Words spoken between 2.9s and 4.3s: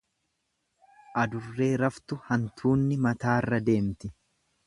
mataarra deemti.